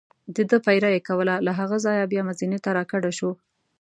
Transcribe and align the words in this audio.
دده 0.35 0.57
پیره 0.65 0.89
یې 0.95 1.01
کوله، 1.07 1.35
له 1.45 1.51
هغه 1.59 1.77
ځایه 1.85 2.09
بیا 2.11 2.21
مزینې 2.29 2.59
ته 2.65 2.69
را 2.77 2.83
کډه 2.91 3.11
شو. 3.17 3.31